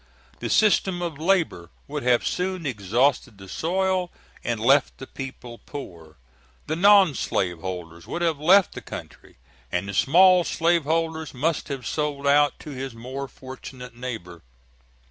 The 0.39 0.49
system 0.49 1.03
of 1.03 1.19
labor 1.19 1.69
would 1.87 2.01
have 2.01 2.25
soon 2.25 2.65
exhausted 2.65 3.37
the 3.37 3.47
soil 3.47 4.11
and 4.43 4.59
left 4.59 4.97
the 4.97 5.05
people 5.05 5.59
poor. 5.63 6.17
The 6.65 6.75
non 6.75 7.13
slaveholders 7.13 8.07
would 8.07 8.23
have 8.23 8.39
left 8.39 8.73
the 8.73 8.81
country, 8.81 9.37
and 9.71 9.87
the 9.87 9.93
small 9.93 10.43
slaveholder 10.43 11.27
must 11.37 11.67
have 11.67 11.85
sold 11.85 12.25
out 12.25 12.57
to 12.61 12.71
his 12.71 12.95
more 12.95 13.27
fortunate 13.27 13.95
neighbor. 13.95 14.41